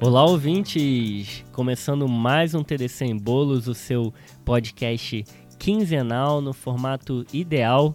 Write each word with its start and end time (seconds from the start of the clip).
Olá, 0.00 0.24
ouvintes! 0.24 1.44
Começando 1.52 2.08
mais 2.08 2.54
um 2.54 2.62
TDC 2.62 3.04
em 3.06 3.16
Bolos, 3.16 3.68
o 3.68 3.74
seu 3.74 4.12
podcast 4.44 5.24
quinzenal 5.58 6.40
no 6.40 6.52
formato 6.52 7.24
ideal, 7.32 7.94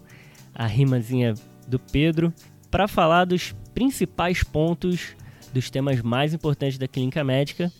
a 0.54 0.66
rimazinha 0.66 1.34
do 1.68 1.78
Pedro, 1.78 2.32
para 2.70 2.88
falar 2.88 3.24
dos 3.26 3.54
principais 3.74 4.42
pontos 4.42 5.14
dos 5.52 5.70
temas 5.70 6.00
mais 6.02 6.34
importantes 6.34 6.78
da 6.78 6.88
clínica 6.88 7.22
médica. 7.22 7.70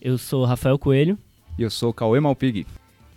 Eu 0.00 0.18
sou 0.18 0.44
Rafael 0.44 0.78
Coelho. 0.78 1.18
E 1.58 1.62
eu 1.62 1.70
sou 1.70 1.90
o 1.90 1.94
Cauê 1.94 2.20
Malpig. 2.20 2.66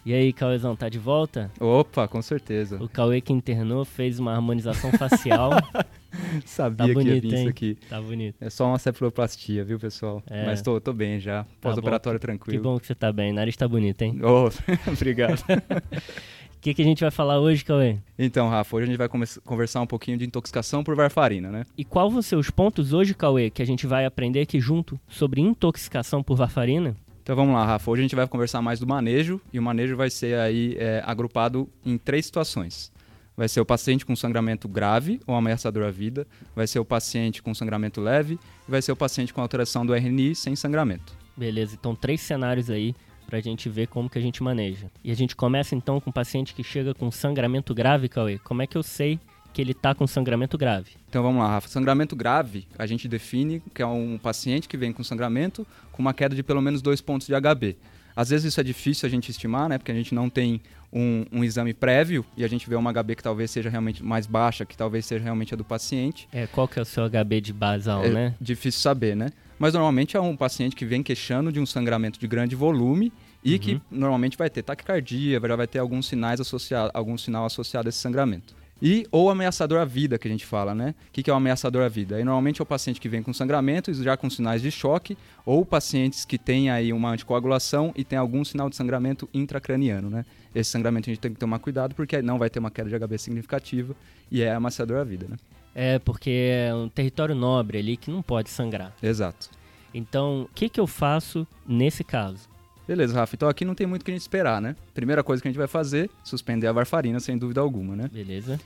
E 0.04 0.14
aí, 0.14 0.33
Cauêzão, 0.33 0.75
tá 0.75 0.89
de 0.89 0.97
volta? 0.97 1.52
Opa, 1.60 2.07
com 2.07 2.21
certeza. 2.21 2.82
O 2.83 2.89
Cauê 2.89 3.21
que 3.21 3.32
internou 3.32 3.86
fez 3.86 4.20
uma 4.20 4.33
harmonização 4.33 4.92
facial. 4.93 5.52
Sabia 6.46 6.88
Tá 6.88 6.94
bonito, 6.94 7.04
que 7.04 7.10
ia 7.16 7.21
vir 7.21 7.34
hein? 7.34 7.40
isso 7.42 7.50
aqui. 7.50 7.78
Tá 7.90 8.02
bonito. 8.02 8.36
É 8.42 8.50
só 8.50 8.68
uma 8.68 8.78
cephaloplastia, 8.80 9.64
viu, 9.64 9.80
pessoal? 9.80 10.21
É. 10.30 10.46
Mas 10.46 10.62
tô, 10.62 10.80
tô 10.80 10.94
bem 10.94 11.20
já. 11.20 11.46
Pós-operatório 11.60 12.20
Que 12.20 12.26
tranquilo. 12.26 12.64
bom 12.64 12.80
que 12.80 12.88
você 12.88 12.96
tá 12.96 13.12
bem. 13.12 13.32
O 13.32 13.36
nariz 13.36 13.56
tá 13.57 13.68
bonito, 13.68 14.02
hein? 14.02 14.20
Oh, 14.24 14.50
obrigado. 14.92 15.40
O 15.40 16.60
que, 16.62 16.74
que 16.74 16.82
a 16.82 16.86
gente 16.86 17.02
vai 17.02 17.12
falar 17.12 17.40
hoje, 17.40 17.66
Cauê? 17.66 17.98
então, 18.18 18.48
Rafa, 18.50 18.76
hoje 18.76 18.84
a 18.84 18.88
gente 18.88 18.98
vai 18.98 19.10
conversar 19.44 19.82
um 19.82 19.88
pouquinho 19.88 20.18
de 20.18 20.26
intoxicação 20.26 20.84
por 20.84 20.96
varfarina, 20.96 21.50
né? 21.50 21.66
E 21.78 21.84
qual 21.84 22.10
vão 22.10 22.21
ser 22.21 22.36
os 22.36 22.50
pontos 22.50 22.93
hoje, 22.93 23.14
Cauê, 23.14 23.50
que 23.50 23.62
a 23.62 23.66
gente 23.66 23.88
vai 23.88 24.06
aprender 24.06 24.42
aqui 24.42 24.60
junto 24.60 25.00
sobre 25.07 25.42
intoxicação 25.42 26.21
por 26.21 26.36
varfarina? 26.38 26.96
Então 27.24 27.36
vamos 27.36 27.54
lá, 27.54 27.66
Rafa. 27.66 27.90
Hoje 27.92 28.02
a 28.02 28.04
gente 28.04 28.16
vai 28.16 28.28
conversar 28.28 28.62
mais 28.62 28.79
do 28.79 28.88
manejo 28.88 29.40
e 29.54 29.60
o 29.60 29.62
manejo 29.62 29.96
vai 29.96 30.10
ser 30.10 30.40
aí 30.40 30.76
é, 30.79 31.02
agrupado 31.06 31.70
em 31.86 31.98
três 31.98 32.26
situações. 32.26 32.92
Vai 33.36 33.48
ser 33.48 33.62
o 33.62 33.66
paciente 33.66 34.06
com 34.06 34.16
sangramento 34.16 34.67
grave 34.67 35.20
ou 35.26 35.36
ameaçador 35.36 35.84
à 35.86 35.92
vida, 35.92 36.28
vai 36.56 36.67
ser 36.67 36.80
o 36.80 36.86
paciente 36.86 37.42
com 37.42 37.54
sangramento 37.54 38.02
leve 38.02 38.38
e 38.68 38.72
vai 38.72 38.82
ser 38.82 38.92
o 38.92 38.96
paciente 38.96 39.34
com 39.34 39.42
alteração 39.42 39.86
do 39.86 39.94
RNI 39.94 40.36
sem 40.36 40.56
sangramento. 40.56 41.18
Beleza, 41.36 41.76
então 41.80 41.96
três 41.96 42.22
cenários 42.22 42.70
aí 42.70 42.94
pra 43.26 43.40
gente 43.40 43.70
ver 43.70 43.88
como 43.88 44.10
que 44.10 44.20
a 44.20 44.22
gente 44.22 44.44
maneja. 44.44 44.92
E 45.02 45.10
a 45.10 45.16
gente 45.16 45.36
começa 45.36 45.73
então 45.73 46.02
com 46.02 46.10
o 46.10 46.14
paciente 46.14 46.54
que 46.54 46.64
chega 46.64 46.94
com 46.94 47.10
sangramento 47.10 47.73
grave, 47.73 48.10
Cauê. 48.10 48.38
Como 48.40 48.62
é 48.62 48.68
que 48.68 48.78
eu 48.78 48.84
sei 48.84 49.18
que 49.54 49.62
ele 49.62 49.73
tá 49.73 49.95
com 49.95 50.06
sangramento 50.06 50.58
grave? 50.58 50.92
Então 51.08 51.23
vamos 51.23 51.42
lá, 51.42 51.48
Rafa. 51.48 51.70
Sangramento 51.70 52.14
grave, 52.14 52.68
a 52.78 52.86
gente 52.86 53.08
define 53.08 53.62
que 53.73 53.82
é 53.82 53.86
um 53.86 54.18
paciente 54.18 54.68
que 54.68 54.76
vem 54.76 54.92
com 54.92 55.02
sangramento 55.04 55.66
com 55.94 56.02
uma 56.02 56.14
queda 56.14 56.36
de 56.36 56.44
pelo 56.44 56.62
menos 56.62 56.82
dois 56.82 57.00
pontos 57.00 57.26
de 57.26 57.34
HB. 57.34 57.78
Às 58.16 58.30
vezes 58.30 58.45
isso 58.45 58.59
é 58.59 58.64
difícil 58.64 59.08
a 59.08 59.09
gente 59.09 59.30
estimar, 59.30 59.70
né? 59.70 59.78
Porque 59.78 59.92
a 59.92 59.95
gente 59.95 60.14
não 60.14 60.30
tem 60.30 60.62
um, 60.92 61.26
um 61.31 61.44
exame 61.44 61.73
prévio 61.73 62.26
e 62.36 62.44
a 62.44 62.48
gente 62.48 62.70
vê 62.70 62.76
uma 62.76 62.92
HB 62.92 63.16
que 63.16 63.23
talvez 63.23 63.50
seja 63.52 63.70
realmente 63.70 64.04
mais 64.04 64.28
baixa, 64.28 64.66
que 64.66 64.76
talvez 64.76 65.06
seja 65.06 65.23
realmente 65.23 65.54
a 65.54 65.58
do 65.58 65.64
paciente. 65.64 66.28
É, 66.32 66.48
qual 66.48 66.67
que 66.67 66.78
é 66.80 66.82
o 66.82 66.86
seu 66.86 67.09
HB 67.09 67.42
de 67.42 67.54
basal, 67.54 68.04
é 68.04 68.09
né? 68.09 68.36
difícil 68.39 68.82
saber, 68.82 69.16
né? 69.16 69.30
Mas 69.58 69.73
normalmente 69.73 70.17
é 70.17 70.22
um 70.22 70.36
paciente 70.36 70.76
que 70.76 70.84
vem 70.86 71.04
queixando 71.04 71.52
de 71.52 71.59
um 71.59 71.66
sangramento 71.66 72.20
de 72.20 72.28
grande 72.28 72.56
volume 72.56 73.14
e 73.44 73.58
que 73.59 73.73
Uhum. 73.73 73.82
normalmente 73.92 74.38
vai 74.38 74.50
ter 74.50 74.64
taquicardia, 74.64 75.39
já 75.39 75.56
vai 75.56 75.67
ter 75.67 75.80
alguns 75.80 76.08
sinais 76.08 76.39
associados, 76.39 76.92
algum 76.94 77.17
sinal 77.17 77.45
associado 77.45 77.88
a 77.88 77.89
esse 77.89 78.00
sangramento. 78.00 78.56
E 78.82 79.06
ou 79.12 79.30
ameaçador 79.30 79.80
à 79.80 79.86
vida, 79.86 80.18
que 80.18 80.28
a 80.28 80.32
gente 80.32 80.46
fala, 80.46 80.74
né? 80.74 80.96
O 81.10 81.12
que, 81.12 81.22
que 81.22 81.30
é 81.30 81.34
o 81.34 81.36
ameaçador 81.36 81.84
à 81.84 81.88
vida? 81.88 82.16
Aí 82.16 82.24
normalmente 82.24 82.62
é 82.62 82.64
o 82.64 82.66
paciente 82.66 83.00
que 83.00 83.08
vem 83.08 83.22
com 83.22 83.32
sangramento, 83.32 83.94
já 83.94 84.18
com 84.18 84.30
sinais 84.30 84.62
de 84.62 84.72
choque, 84.72 85.18
ou 85.46 85.64
pacientes 85.64 86.26
que 86.26 86.38
têm 86.38 86.70
aí 86.72 86.92
uma 86.92 87.12
anticoagulação 87.12 87.94
e 87.96 88.04
tem 88.04 88.18
algum 88.18 88.44
sinal 88.44 88.70
de 88.70 88.76
sangramento 88.76 89.30
intracraniano, 89.34 90.10
né? 90.10 90.26
Esse 90.54 90.72
sangramento 90.72 91.10
a 91.10 91.14
gente 91.14 91.22
tem 91.22 91.34
que 91.34 91.40
tomar 91.40 91.60
cuidado 91.60 91.94
porque 91.94 92.22
não 92.22 92.40
vai 92.40 92.50
ter 92.50 92.60
uma 92.60 92.72
queda 92.72 92.90
de 92.90 92.98
HB 92.98 93.18
significativa 93.18 93.96
e 94.32 94.42
é 94.42 94.52
ameaçador 94.52 94.98
à 94.98 95.04
vida, 95.04 95.28
né? 95.30 95.38
É, 95.76 96.00
porque 96.00 96.50
é 96.52 96.73
um 96.73 96.90
território 96.90 97.36
nobre 97.36 97.78
ali 97.78 97.95
que 97.95 98.10
não 98.10 98.22
pode 98.22 98.50
sangrar. 98.50 98.94
Exato. 99.02 99.50
Então, 99.94 100.44
o 100.44 100.50
que 100.54 100.68
que 100.68 100.80
eu 100.80 100.88
faço 100.88 101.48
nesse 101.67 102.04
caso? 102.04 102.50
Beleza, 102.88 103.14
Rafa. 103.14 103.36
Então 103.36 103.48
aqui 103.48 103.64
não 103.64 103.76
tem 103.76 103.88
muito 103.88 104.02
o 104.02 104.05
que 104.05 104.11
a 104.11 104.14
gente 104.14 104.22
esperar, 104.22 104.61
né? 104.61 104.76
Primeira 104.94 105.23
coisa 105.23 105.42
que 105.42 105.48
a 105.48 105.52
gente 105.52 105.58
vai 105.58 105.67
fazer, 105.67 106.10
suspender 106.23 106.67
a 106.67 106.73
varfarina, 106.73 107.20
sem 107.20 107.38
dúvida 107.38 107.61
alguma, 107.61 107.95
né? 107.95 108.10
Beleza? 108.11 108.60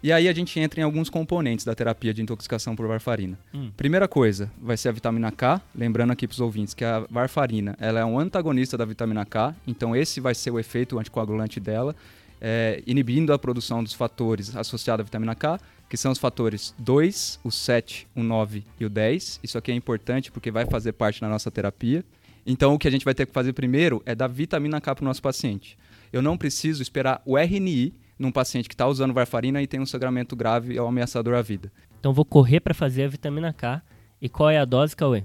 E 0.00 0.12
aí 0.12 0.28
a 0.28 0.32
gente 0.32 0.58
entra 0.60 0.80
em 0.80 0.84
alguns 0.84 1.10
componentes 1.10 1.64
da 1.64 1.74
terapia 1.74 2.14
de 2.14 2.22
intoxicação 2.22 2.76
por 2.76 2.86
varfarina. 2.86 3.36
Hum. 3.52 3.70
Primeira 3.76 4.06
coisa, 4.06 4.50
vai 4.60 4.76
ser 4.76 4.90
a 4.90 4.92
vitamina 4.92 5.32
K. 5.32 5.60
Lembrando 5.74 6.12
aqui 6.12 6.26
para 6.26 6.34
os 6.34 6.40
ouvintes 6.40 6.72
que 6.72 6.84
a 6.84 7.00
varfarina 7.10 7.76
ela 7.80 7.98
é 7.98 8.04
um 8.04 8.18
antagonista 8.18 8.78
da 8.78 8.84
vitamina 8.84 9.26
K, 9.26 9.54
então 9.66 9.96
esse 9.96 10.20
vai 10.20 10.34
ser 10.34 10.52
o 10.52 10.58
efeito 10.58 10.98
anticoagulante 10.98 11.58
dela, 11.58 11.96
é, 12.40 12.80
inibindo 12.86 13.32
a 13.32 13.38
produção 13.38 13.82
dos 13.82 13.92
fatores 13.92 14.54
associados 14.54 15.02
à 15.02 15.04
vitamina 15.04 15.34
K, 15.34 15.58
que 15.88 15.96
são 15.96 16.12
os 16.12 16.18
fatores 16.18 16.74
2, 16.78 17.40
o 17.42 17.50
7, 17.50 18.06
o 18.14 18.22
9 18.22 18.62
e 18.78 18.84
o 18.84 18.90
10. 18.90 19.40
Isso 19.42 19.58
aqui 19.58 19.72
é 19.72 19.74
importante 19.74 20.30
porque 20.30 20.50
vai 20.50 20.64
fazer 20.66 20.92
parte 20.92 21.20
da 21.20 21.28
nossa 21.28 21.50
terapia. 21.50 22.04
Então 22.46 22.72
o 22.72 22.78
que 22.78 22.86
a 22.86 22.90
gente 22.90 23.04
vai 23.04 23.14
ter 23.14 23.26
que 23.26 23.32
fazer 23.32 23.52
primeiro 23.52 24.00
é 24.06 24.14
dar 24.14 24.28
vitamina 24.28 24.80
K 24.80 24.94
para 24.94 25.02
o 25.02 25.04
nosso 25.04 25.22
paciente. 25.22 25.76
Eu 26.12 26.22
não 26.22 26.38
preciso 26.38 26.82
esperar 26.82 27.20
o 27.26 27.36
RNI 27.36 27.92
num 28.18 28.32
paciente 28.32 28.68
que 28.68 28.74
está 28.74 28.86
usando 28.86 29.14
varfarina 29.14 29.62
e 29.62 29.66
tem 29.66 29.80
um 29.80 29.86
sangramento 29.86 30.34
grave 30.34 30.78
ou 30.78 30.88
ameaçador 30.88 31.34
à 31.34 31.42
vida. 31.42 31.70
Então, 32.00 32.12
vou 32.12 32.24
correr 32.24 32.60
para 32.60 32.74
fazer 32.74 33.04
a 33.04 33.08
vitamina 33.08 33.52
K. 33.52 33.82
E 34.20 34.28
qual 34.28 34.50
é 34.50 34.58
a 34.58 34.64
dose, 34.64 34.96
Cauê? 34.96 35.22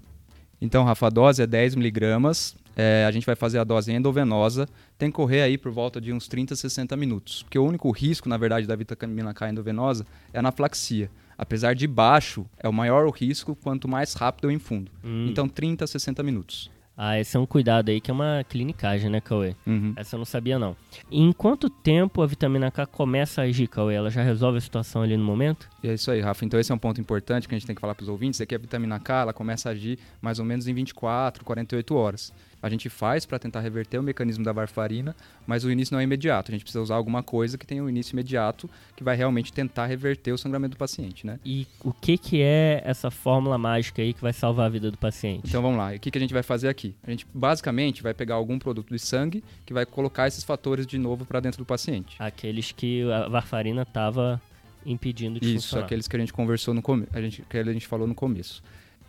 Então, 0.61 0.83
Rafa, 0.83 1.07
a 1.07 1.09
dose 1.09 1.41
é 1.41 1.47
10 1.47 1.75
miligramas. 1.75 2.55
É, 2.75 3.05
a 3.07 3.11
gente 3.11 3.25
vai 3.25 3.35
fazer 3.35 3.59
a 3.59 3.63
dose 3.63 3.91
endovenosa. 3.91 4.67
Tem 4.97 5.09
que 5.09 5.15
correr 5.15 5.41
aí 5.41 5.57
por 5.57 5.71
volta 5.71 5.99
de 5.99 6.13
uns 6.13 6.27
30 6.27 6.53
a 6.53 6.57
60 6.57 6.95
minutos. 6.95 7.43
Porque 7.43 7.59
o 7.59 7.65
único 7.65 7.91
risco, 7.91 8.29
na 8.29 8.37
verdade, 8.37 8.65
da 8.65 8.75
vitamina 8.75 9.33
K 9.33 9.49
endovenosa 9.49 10.05
é 10.31 10.37
a 10.37 10.39
anaflaxia. 10.39 11.09
Apesar 11.37 11.73
de 11.73 11.87
baixo, 11.87 12.45
é 12.57 12.69
o 12.69 12.73
maior 12.73 13.05
o 13.05 13.09
risco 13.09 13.55
quanto 13.55 13.87
mais 13.87 14.13
rápido 14.13 14.45
eu 14.45 14.51
infundo. 14.51 14.91
Hum. 15.03 15.27
Então, 15.29 15.47
30 15.47 15.83
a 15.83 15.87
60 15.87 16.23
minutos. 16.23 16.71
Ah, 16.95 17.19
esse 17.19 17.35
é 17.35 17.39
um 17.39 17.45
cuidado 17.45 17.89
aí 17.89 17.99
que 17.99 18.11
é 18.11 18.13
uma 18.13 18.45
clinicagem, 18.47 19.09
né, 19.09 19.19
Cauê? 19.19 19.55
Uhum. 19.65 19.93
Essa 19.95 20.15
eu 20.15 20.19
não 20.19 20.25
sabia, 20.25 20.59
não. 20.59 20.75
E 21.09 21.21
em 21.21 21.31
quanto 21.31 21.69
tempo 21.69 22.21
a 22.21 22.27
vitamina 22.27 22.69
K 22.69 22.85
começa 22.85 23.41
a 23.41 23.45
agir, 23.45 23.67
Cauê? 23.67 23.95
Ela 23.95 24.11
já 24.11 24.21
resolve 24.21 24.59
a 24.59 24.61
situação 24.61 25.01
ali 25.01 25.17
no 25.17 25.23
momento? 25.23 25.67
E 25.81 25.89
é 25.89 25.93
isso 25.95 26.11
aí, 26.11 26.21
Rafa. 26.21 26.45
Então 26.45 26.59
esse 26.59 26.71
é 26.71 26.75
um 26.75 26.77
ponto 26.77 27.01
importante 27.01 27.47
que 27.47 27.55
a 27.55 27.57
gente 27.57 27.65
tem 27.65 27.75
que 27.75 27.81
falar 27.81 27.95
para 27.95 28.03
os 28.03 28.09
ouvintes, 28.09 28.39
é 28.41 28.45
que 28.45 28.53
a 28.53 28.59
vitamina 28.59 28.99
K 28.99 29.21
ela 29.21 29.33
começa 29.33 29.69
a 29.69 29.71
agir 29.71 29.97
mais 30.21 30.37
ou 30.37 30.45
menos 30.45 30.67
em 30.67 30.73
24, 30.73 31.43
48 31.43 31.95
horas. 31.95 32.31
A 32.63 32.69
gente 32.69 32.87
faz 32.87 33.25
para 33.25 33.37
tentar 33.37 33.59
reverter 33.59 33.97
o 33.97 34.03
mecanismo 34.03 34.41
da 34.41 34.53
varfarina, 34.53 35.13
mas 35.45 35.65
o 35.65 35.69
início 35.69 35.93
não 35.93 35.99
é 35.99 36.03
imediato. 36.03 36.49
A 36.49 36.53
gente 36.53 36.63
precisa 36.63 36.81
usar 36.81 36.95
alguma 36.95 37.21
coisa 37.21 37.57
que 37.57 37.67
tenha 37.67 37.83
um 37.83 37.89
início 37.89 38.13
imediato, 38.15 38.69
que 38.95 39.03
vai 39.03 39.17
realmente 39.17 39.51
tentar 39.51 39.85
reverter 39.85 40.31
o 40.31 40.37
sangramento 40.37 40.75
do 40.75 40.77
paciente, 40.77 41.27
né? 41.27 41.41
E 41.43 41.67
o 41.83 41.91
que 41.91 42.17
que 42.17 42.41
é 42.41 42.81
essa 42.85 43.11
fórmula 43.11 43.57
mágica 43.57 44.01
aí 44.01 44.13
que 44.13 44.21
vai 44.21 44.31
salvar 44.31 44.67
a 44.67 44.69
vida 44.69 44.89
do 44.89 44.97
paciente? 44.97 45.43
Então 45.45 45.61
vamos 45.61 45.77
lá. 45.77 45.93
E 45.93 45.97
o 45.97 45.99
que, 45.99 46.09
que 46.09 46.17
a 46.17 46.21
gente 46.21 46.33
vai 46.33 46.41
fazer 46.41 46.69
aqui? 46.69 46.95
A 47.05 47.11
gente 47.11 47.27
basicamente 47.33 48.01
vai 48.01 48.13
pegar 48.13 48.35
algum 48.35 48.57
produto 48.57 48.89
de 48.89 48.99
sangue 48.99 49.43
que 49.65 49.73
vai 49.73 49.85
colocar 49.85 50.29
esses 50.29 50.45
fatores 50.45 50.87
de 50.87 50.97
novo 50.97 51.25
para 51.25 51.41
dentro 51.41 51.57
do 51.57 51.65
paciente. 51.65 52.15
Aqueles 52.17 52.71
que 52.71 53.03
a 53.11 53.27
varfarina 53.27 53.81
estava 53.81 54.41
impedindo 54.85 55.39
de 55.39 55.47
Isso, 55.47 55.67
funcionar. 55.67 55.85
aqueles 55.85 56.07
que 56.07 56.15
a 56.15 56.19
gente 56.19 56.33
conversou 56.33 56.73
no 56.73 56.81
começo, 56.81 57.09
a 57.13 57.21
gente, 57.21 57.41
que 57.41 57.57
a 57.57 57.63
gente 57.63 57.87
falou 57.87 58.07
no 58.07 58.15
começo. 58.15 58.63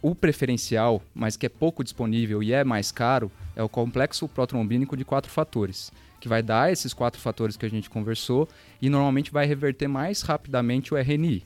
O 0.06 0.14
preferencial, 0.14 1.02
mas 1.14 1.34
que 1.34 1.46
é 1.46 1.48
pouco 1.48 1.82
disponível 1.82 2.42
e 2.42 2.52
é 2.52 2.62
mais 2.62 2.92
caro, 2.92 3.32
é 3.56 3.62
o 3.62 3.70
complexo 3.70 4.28
protrombínico 4.28 4.98
de 4.98 5.02
quatro 5.02 5.32
fatores, 5.32 5.90
que 6.20 6.28
vai 6.28 6.42
dar 6.42 6.70
esses 6.70 6.92
quatro 6.92 7.18
fatores 7.18 7.56
que 7.56 7.64
a 7.64 7.70
gente 7.70 7.88
conversou 7.88 8.46
e 8.82 8.90
normalmente 8.90 9.32
vai 9.32 9.46
reverter 9.46 9.88
mais 9.88 10.20
rapidamente 10.20 10.92
o 10.92 10.98
RNI. 10.98 11.42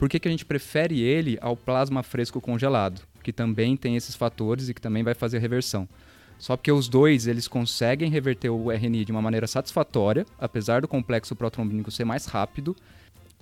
Por 0.00 0.08
que, 0.08 0.18
que 0.18 0.26
a 0.26 0.30
gente 0.32 0.44
prefere 0.44 1.00
ele 1.00 1.38
ao 1.40 1.56
plasma 1.56 2.02
fresco 2.02 2.40
congelado, 2.40 3.02
que 3.22 3.32
também 3.32 3.76
tem 3.76 3.94
esses 3.94 4.16
fatores 4.16 4.68
e 4.68 4.74
que 4.74 4.80
também 4.80 5.04
vai 5.04 5.14
fazer 5.14 5.38
reversão? 5.38 5.88
Só 6.40 6.56
porque 6.56 6.72
os 6.72 6.88
dois 6.88 7.28
eles 7.28 7.46
conseguem 7.46 8.10
reverter 8.10 8.50
o 8.50 8.72
RNI 8.72 9.04
de 9.04 9.12
uma 9.12 9.22
maneira 9.22 9.46
satisfatória, 9.46 10.26
apesar 10.40 10.80
do 10.80 10.88
complexo 10.88 11.36
protrombínico 11.36 11.92
ser 11.92 12.04
mais 12.04 12.26
rápido, 12.26 12.74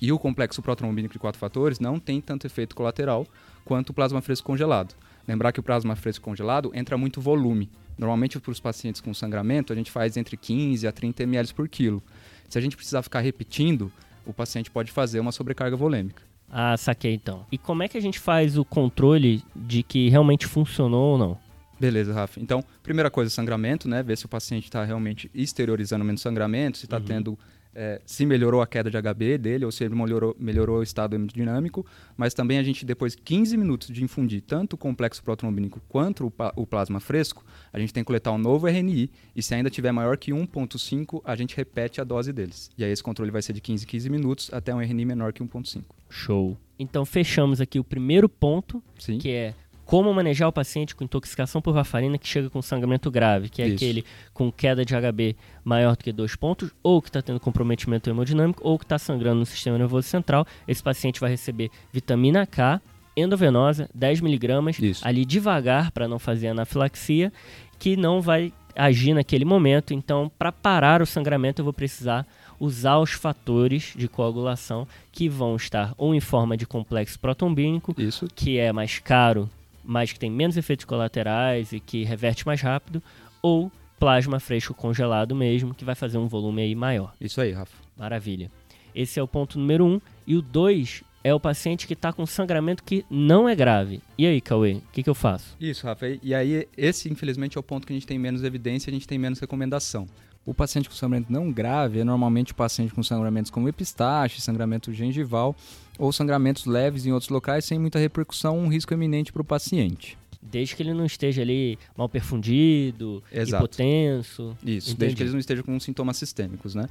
e 0.00 0.10
o 0.12 0.18
complexo 0.18 0.62
protrombínico 0.62 1.12
de 1.12 1.18
quatro 1.18 1.38
fatores 1.38 1.78
não 1.78 1.98
tem 1.98 2.20
tanto 2.20 2.46
efeito 2.46 2.74
colateral 2.74 3.26
quanto 3.64 3.90
o 3.90 3.92
plasma 3.94 4.20
fresco 4.20 4.46
congelado. 4.46 4.94
Lembrar 5.28 5.52
que 5.52 5.60
o 5.60 5.62
plasma 5.62 5.94
fresco 5.94 6.24
congelado 6.24 6.70
entra 6.74 6.96
muito 6.96 7.20
volume. 7.20 7.68
Normalmente, 7.98 8.38
para 8.40 8.50
os 8.50 8.58
pacientes 8.60 9.00
com 9.00 9.12
sangramento, 9.12 9.72
a 9.72 9.76
gente 9.76 9.90
faz 9.90 10.16
entre 10.16 10.36
15 10.36 10.86
a 10.88 10.92
30 10.92 11.22
ml 11.24 11.52
por 11.52 11.68
quilo. 11.68 12.02
Se 12.48 12.56
a 12.58 12.60
gente 12.60 12.76
precisar 12.76 13.02
ficar 13.02 13.20
repetindo, 13.20 13.92
o 14.24 14.32
paciente 14.32 14.70
pode 14.70 14.90
fazer 14.90 15.20
uma 15.20 15.32
sobrecarga 15.32 15.76
volêmica. 15.76 16.22
Ah, 16.50 16.76
saquei 16.76 17.14
então. 17.14 17.46
E 17.52 17.58
como 17.58 17.82
é 17.82 17.88
que 17.88 17.96
a 17.96 18.00
gente 18.00 18.18
faz 18.18 18.56
o 18.58 18.64
controle 18.64 19.44
de 19.54 19.82
que 19.82 20.08
realmente 20.08 20.46
funcionou 20.46 21.12
ou 21.12 21.18
não? 21.18 21.38
Beleza, 21.78 22.12
Rafa. 22.12 22.40
Então, 22.40 22.64
primeira 22.82 23.10
coisa, 23.10 23.30
sangramento, 23.30 23.88
né? 23.88 24.02
Ver 24.02 24.16
se 24.18 24.26
o 24.26 24.28
paciente 24.28 24.64
está 24.64 24.84
realmente 24.84 25.30
exteriorizando 25.34 26.04
menos 26.04 26.20
sangramento, 26.22 26.78
se 26.78 26.86
está 26.86 26.96
Uhum. 26.96 27.04
tendo. 27.04 27.38
É, 27.74 28.00
se 28.04 28.26
melhorou 28.26 28.60
a 28.60 28.66
queda 28.66 28.90
de 28.90 28.96
HB 28.96 29.38
dele, 29.38 29.64
ou 29.64 29.72
se 29.72 29.84
ele 29.84 29.94
melhorou, 29.94 30.36
melhorou 30.38 30.78
o 30.78 30.82
estado 30.82 31.14
hemodinâmico. 31.14 31.86
Mas 32.16 32.34
também 32.34 32.58
a 32.58 32.62
gente, 32.62 32.84
depois 32.84 33.14
de 33.14 33.22
15 33.22 33.56
minutos 33.56 33.88
de 33.88 34.02
infundir 34.02 34.42
tanto 34.42 34.74
o 34.74 34.76
complexo 34.76 35.22
protrombínico 35.22 35.80
quanto 35.88 36.26
o, 36.26 36.32
o 36.56 36.66
plasma 36.66 37.00
fresco, 37.00 37.44
a 37.72 37.78
gente 37.78 37.92
tem 37.92 38.02
que 38.02 38.06
coletar 38.06 38.32
um 38.32 38.38
novo 38.38 38.66
RNI. 38.66 39.10
E 39.34 39.42
se 39.42 39.54
ainda 39.54 39.70
tiver 39.70 39.92
maior 39.92 40.16
que 40.16 40.32
1,5, 40.32 41.20
a 41.24 41.36
gente 41.36 41.56
repete 41.56 42.00
a 42.00 42.04
dose 42.04 42.32
deles. 42.32 42.70
E 42.76 42.84
aí 42.84 42.90
esse 42.90 43.02
controle 43.02 43.30
vai 43.30 43.42
ser 43.42 43.52
de 43.52 43.60
15 43.60 43.84
em 43.84 43.86
15 43.86 44.10
minutos 44.10 44.50
até 44.52 44.74
um 44.74 44.80
RNI 44.80 45.04
menor 45.04 45.32
que 45.32 45.42
1,5. 45.42 45.82
Show. 46.08 46.56
Então 46.78 47.04
fechamos 47.04 47.60
aqui 47.60 47.78
o 47.78 47.84
primeiro 47.84 48.28
ponto, 48.28 48.82
Sim. 48.98 49.18
que 49.18 49.30
é 49.30 49.54
como 49.90 50.14
manejar 50.14 50.46
o 50.46 50.52
paciente 50.52 50.94
com 50.94 51.02
intoxicação 51.02 51.60
por 51.60 51.74
varfarina 51.74 52.16
que 52.16 52.28
chega 52.28 52.48
com 52.48 52.62
sangramento 52.62 53.10
grave, 53.10 53.48
que 53.48 53.60
é 53.60 53.66
Isso. 53.66 53.74
aquele 53.74 54.04
com 54.32 54.52
queda 54.52 54.84
de 54.84 54.94
HB 54.94 55.34
maior 55.64 55.96
do 55.96 56.04
que 56.04 56.12
dois 56.12 56.36
pontos, 56.36 56.70
ou 56.80 57.02
que 57.02 57.08
está 57.08 57.20
tendo 57.20 57.40
comprometimento 57.40 58.08
hemodinâmico, 58.08 58.60
ou 58.62 58.78
que 58.78 58.84
está 58.84 59.00
sangrando 59.00 59.40
no 59.40 59.46
sistema 59.46 59.76
nervoso 59.76 60.06
central. 60.06 60.46
Esse 60.68 60.80
paciente 60.80 61.18
vai 61.18 61.28
receber 61.28 61.72
vitamina 61.92 62.46
K 62.46 62.80
endovenosa, 63.16 63.90
10mg, 63.98 64.80
Isso. 64.80 65.04
ali 65.04 65.24
devagar 65.24 65.90
para 65.90 66.06
não 66.06 66.20
fazer 66.20 66.46
anafilaxia, 66.46 67.32
que 67.76 67.96
não 67.96 68.20
vai 68.20 68.52
agir 68.76 69.12
naquele 69.12 69.44
momento. 69.44 69.92
Então, 69.92 70.30
para 70.38 70.52
parar 70.52 71.02
o 71.02 71.06
sangramento, 71.06 71.62
eu 71.62 71.64
vou 71.64 71.74
precisar 71.74 72.24
usar 72.60 73.00
os 73.00 73.10
fatores 73.10 73.92
de 73.96 74.06
coagulação 74.06 74.86
que 75.10 75.28
vão 75.28 75.56
estar 75.56 75.92
ou 75.98 76.14
em 76.14 76.20
forma 76.20 76.56
de 76.56 76.64
complexo 76.64 77.18
protombínico, 77.18 77.92
Isso. 77.98 78.28
que 78.36 78.56
é 78.56 78.72
mais 78.72 79.00
caro, 79.00 79.50
mas 79.84 80.12
que 80.12 80.18
tem 80.18 80.30
menos 80.30 80.56
efeitos 80.56 80.84
colaterais 80.84 81.72
e 81.72 81.80
que 81.80 82.04
reverte 82.04 82.46
mais 82.46 82.60
rápido, 82.60 83.02
ou 83.42 83.70
plasma 83.98 84.40
fresco 84.40 84.72
congelado 84.72 85.34
mesmo, 85.34 85.74
que 85.74 85.84
vai 85.84 85.94
fazer 85.94 86.18
um 86.18 86.26
volume 86.26 86.62
aí 86.62 86.74
maior. 86.74 87.12
Isso 87.20 87.40
aí, 87.40 87.52
Rafa. 87.52 87.76
Maravilha. 87.96 88.50
Esse 88.94 89.20
é 89.20 89.22
o 89.22 89.28
ponto 89.28 89.58
número 89.58 89.84
um. 89.84 90.00
E 90.26 90.34
o 90.36 90.42
dois 90.42 91.02
é 91.22 91.34
o 91.34 91.40
paciente 91.40 91.86
que 91.86 91.92
está 91.92 92.12
com 92.12 92.24
sangramento 92.24 92.82
que 92.82 93.04
não 93.10 93.48
é 93.48 93.54
grave. 93.54 94.00
E 94.16 94.26
aí, 94.26 94.40
Cauê, 94.40 94.74
o 94.74 94.82
que, 94.92 95.02
que 95.02 95.10
eu 95.10 95.14
faço? 95.14 95.54
Isso, 95.60 95.86
Rafa. 95.86 96.18
E 96.22 96.34
aí, 96.34 96.66
esse, 96.76 97.10
infelizmente, 97.10 97.58
é 97.58 97.60
o 97.60 97.62
ponto 97.62 97.86
que 97.86 97.92
a 97.92 97.96
gente 97.96 98.06
tem 98.06 98.18
menos 98.18 98.42
evidência 98.42 98.88
e 98.88 98.90
a 98.90 98.94
gente 98.94 99.06
tem 99.06 99.18
menos 99.18 99.38
recomendação. 99.38 100.06
O 100.44 100.54
paciente 100.54 100.88
com 100.88 100.94
sangramento 100.94 101.30
não 101.30 101.52
grave 101.52 102.00
é 102.00 102.04
normalmente 102.04 102.52
o 102.52 102.54
paciente 102.54 102.94
com 102.94 103.02
sangramentos 103.02 103.50
como 103.50 103.68
epistaxe, 103.68 104.40
sangramento 104.40 104.92
gengival 104.92 105.54
ou 105.98 106.12
sangramentos 106.12 106.64
leves 106.64 107.04
em 107.04 107.12
outros 107.12 107.28
locais 107.28 107.64
sem 107.64 107.78
muita 107.78 107.98
repercussão, 107.98 108.58
um 108.58 108.68
risco 108.68 108.92
eminente 108.94 109.32
para 109.32 109.42
o 109.42 109.44
paciente. 109.44 110.16
Desde 110.42 110.74
que 110.74 110.82
ele 110.82 110.94
não 110.94 111.04
esteja 111.04 111.42
ali 111.42 111.78
mal 111.94 112.08
perfundido, 112.08 113.22
Exato. 113.30 113.64
hipotenso. 113.64 114.56
Isso, 114.64 114.92
Entendi. 114.92 114.96
desde 114.96 115.16
que 115.16 115.22
eles 115.22 115.32
não 115.32 115.40
estejam 115.40 115.62
com 115.62 115.78
sintomas 115.78 116.16
sistêmicos, 116.16 116.74
né? 116.74 116.88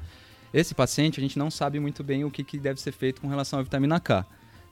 Esse 0.54 0.76
paciente, 0.76 1.20
a 1.20 1.22
gente 1.22 1.38
não 1.38 1.50
sabe 1.50 1.80
muito 1.80 2.04
bem 2.04 2.24
o 2.24 2.32
que, 2.32 2.44
que 2.44 2.58
deve 2.60 2.80
ser 2.80 2.92
feito 2.92 3.22
com 3.22 3.28
relação 3.28 3.60
à 3.60 3.64
vitamina 3.64 4.00
K. 4.00 4.26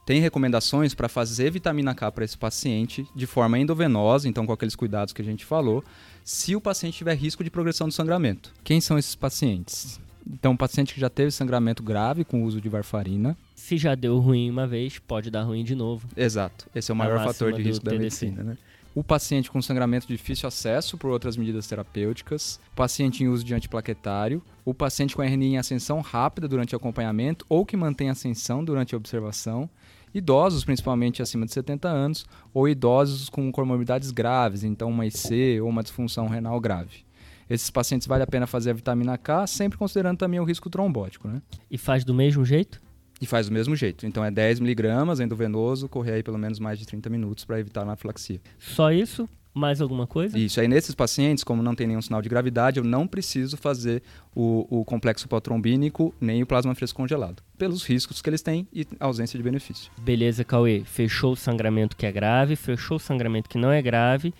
Tem 0.07 0.21
recomendações 0.21 0.95
para 0.95 1.09
fazer 1.09 1.51
vitamina 1.51 1.93
K 1.93 2.09
para 2.13 2.23
esse 2.23 2.37
paciente 2.37 3.05
de 3.13 3.27
forma 3.27 3.59
endovenosa, 3.59 4.29
então 4.29 4.45
com 4.45 4.53
aqueles 4.53 4.73
cuidados 4.73 5.13
que 5.13 5.21
a 5.21 5.25
gente 5.25 5.43
falou, 5.43 5.83
se 6.23 6.55
o 6.55 6.61
paciente 6.61 6.99
tiver 6.99 7.13
risco 7.13 7.43
de 7.43 7.51
progressão 7.51 7.89
do 7.89 7.93
sangramento. 7.93 8.53
Quem 8.63 8.79
são 8.79 8.97
esses 8.97 9.15
pacientes? 9.15 9.99
Então, 10.25 10.53
um 10.53 10.57
paciente 10.57 10.93
que 10.93 11.01
já 11.01 11.09
teve 11.09 11.29
sangramento 11.31 11.83
grave 11.83 12.23
com 12.23 12.41
o 12.41 12.45
uso 12.45 12.61
de 12.61 12.69
varfarina. 12.69 13.37
Se 13.53 13.77
já 13.77 13.95
deu 13.95 14.17
ruim 14.17 14.49
uma 14.49 14.65
vez, 14.65 14.97
pode 14.97 15.29
dar 15.29 15.43
ruim 15.43 15.61
de 15.61 15.75
novo. 15.75 16.07
Exato, 16.15 16.69
esse 16.73 16.89
é 16.89 16.93
o 16.93 16.97
maior 16.97 17.21
fator 17.25 17.51
de 17.51 17.61
risco 17.61 17.83
da 17.83 17.91
TDC. 17.91 18.27
medicina, 18.27 18.43
né? 18.43 18.57
O 18.95 19.03
paciente 19.03 19.51
com 19.51 19.61
sangramento 19.61 20.07
de 20.07 20.15
difícil 20.15 20.47
acesso 20.47 20.97
por 20.97 21.11
outras 21.11 21.35
medidas 21.35 21.67
terapêuticas, 21.67 22.61
o 22.71 22.75
paciente 22.77 23.25
em 23.25 23.27
uso 23.27 23.43
de 23.43 23.53
antiplaquetário, 23.53 24.41
o 24.63 24.73
paciente 24.73 25.17
com 25.17 25.21
RNI 25.21 25.47
em 25.47 25.57
ascensão 25.57 25.99
rápida 25.99 26.47
durante 26.47 26.73
o 26.73 26.77
acompanhamento 26.77 27.45
ou 27.49 27.65
que 27.65 27.75
mantém 27.75 28.09
ascensão 28.09 28.63
durante 28.63 28.95
a 28.95 28.97
observação, 28.97 29.69
idosos 30.13 30.63
principalmente 30.63 31.21
acima 31.21 31.45
de 31.45 31.53
70 31.53 31.87
anos 31.87 32.25
ou 32.53 32.67
idosos 32.67 33.29
com 33.29 33.51
comorbidades 33.51 34.11
graves, 34.11 34.63
então 34.63 34.89
uma 34.89 35.05
IC 35.05 35.59
ou 35.61 35.69
uma 35.69 35.83
disfunção 35.83 36.27
renal 36.27 36.59
grave. 36.59 37.05
Esses 37.49 37.69
pacientes 37.69 38.07
vale 38.07 38.23
a 38.23 38.27
pena 38.27 38.45
fazer 38.45 38.71
a 38.71 38.73
vitamina 38.73 39.17
K, 39.17 39.47
sempre 39.47 39.77
considerando 39.77 40.17
também 40.17 40.39
o 40.39 40.43
risco 40.43 40.69
trombótico, 40.69 41.27
né? 41.27 41.41
E 41.71 41.77
faz 41.77 42.03
do 42.03 42.13
mesmo 42.13 42.43
jeito? 42.43 42.81
E 43.21 43.25
faz 43.25 43.47
do 43.47 43.53
mesmo 43.53 43.75
jeito. 43.75 44.05
Então 44.05 44.23
é 44.23 44.29
10 44.29 44.59
miligramas 44.59 45.19
endovenoso, 45.19 45.87
correr 45.87 46.13
aí 46.13 46.23
pelo 46.23 46.37
menos 46.37 46.59
mais 46.59 46.77
de 46.77 46.85
30 46.85 47.09
minutos 47.09 47.45
para 47.45 47.59
evitar 47.59 47.81
a 47.81 47.83
anafilaxia. 47.83 48.41
Só 48.59 48.91
isso? 48.91 49.27
Mais 49.57 49.81
alguma 49.81 50.05
coisa? 50.05 50.37
Isso. 50.37 50.61
Aí 50.61 50.67
nesses 50.67 50.93
pacientes, 50.93 51.43
como 51.43 51.63
não 51.63 51.73
tem 51.73 51.87
nenhum 51.87 52.01
sinal 52.01 52.21
de 52.21 52.29
gravidade, 52.29 52.79
eu 52.79 52.83
não 52.83 53.07
preciso 53.07 53.57
fazer 53.57 54.03
o, 54.35 54.67
o 54.69 54.85
complexo 54.85 55.27
protrombínico 55.27 56.13
nem 56.21 56.43
o 56.43 56.45
plasma 56.45 56.75
fresco 56.75 56.97
congelado, 56.97 57.41
pelos 57.57 57.83
riscos 57.83 58.21
que 58.21 58.29
eles 58.29 58.43
têm 58.43 58.67
e 58.71 58.85
ausência 58.99 59.35
de 59.35 59.43
benefício. 59.43 59.91
Beleza, 59.97 60.43
Cauê. 60.43 60.83
Fechou 60.85 61.33
o 61.33 61.35
sangramento 61.35 61.97
que 61.97 62.05
é 62.05 62.11
grave, 62.11 62.55
fechou 62.55 62.97
o 62.97 62.99
sangramento 62.99 63.49
que 63.49 63.57
não 63.57 63.71
é 63.71 63.81
grave. 63.81 64.31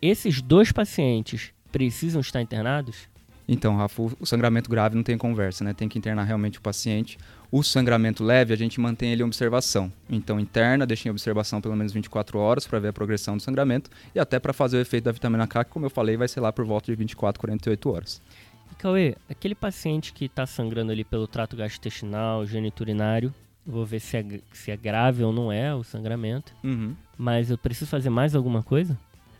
Esses 0.00 0.40
dois 0.40 0.72
pacientes 0.72 1.52
precisam 1.70 2.22
estar 2.22 2.40
internados? 2.40 3.09
Então, 3.52 3.76
Rafa, 3.76 4.00
o 4.20 4.24
sangramento 4.24 4.70
grave 4.70 4.94
não 4.94 5.02
tem 5.02 5.18
conversa, 5.18 5.64
né? 5.64 5.74
Tem 5.74 5.88
que 5.88 5.98
internar 5.98 6.22
realmente 6.22 6.58
o 6.58 6.62
paciente. 6.62 7.18
O 7.50 7.64
sangramento 7.64 8.22
leve, 8.22 8.54
a 8.54 8.56
gente 8.56 8.78
mantém 8.80 9.10
ele 9.12 9.22
em 9.22 9.26
observação. 9.26 9.92
Então, 10.08 10.38
interna, 10.38 10.86
deixa 10.86 11.08
em 11.08 11.10
observação 11.10 11.60
pelo 11.60 11.74
menos 11.74 11.92
24 11.92 12.38
horas 12.38 12.64
para 12.64 12.78
ver 12.78 12.88
a 12.88 12.92
progressão 12.92 13.36
do 13.36 13.42
sangramento 13.42 13.90
e 14.14 14.20
até 14.20 14.38
para 14.38 14.52
fazer 14.52 14.76
o 14.76 14.80
efeito 14.80 15.02
da 15.04 15.10
vitamina 15.12 15.48
K, 15.48 15.64
que, 15.64 15.70
como 15.72 15.84
eu 15.84 15.90
falei, 15.90 16.16
vai 16.16 16.28
ser 16.28 16.38
lá 16.38 16.52
por 16.52 16.64
volta 16.64 16.92
de 16.92 16.94
24, 16.96 17.40
48 17.40 17.90
horas. 17.90 18.22
E, 18.70 18.74
Cauê, 18.76 19.16
aquele 19.28 19.56
paciente 19.56 20.12
que 20.12 20.26
está 20.26 20.46
sangrando 20.46 20.92
ali 20.92 21.02
pelo 21.02 21.26
trato 21.26 21.56
gastrointestinal, 21.56 22.46
geniturinário, 22.46 23.34
vou 23.66 23.84
ver 23.84 23.98
se 23.98 24.16
é, 24.16 24.24
se 24.52 24.70
é 24.70 24.76
grave 24.76 25.24
ou 25.24 25.32
não 25.32 25.50
é 25.50 25.74
o 25.74 25.82
sangramento, 25.82 26.52
Uhum. 26.62 26.94
mas 27.18 27.50
eu 27.50 27.58
preciso 27.58 27.90
fazer 27.90 28.10
mais 28.10 28.36
alguma 28.36 28.62
coisa? 28.62 28.96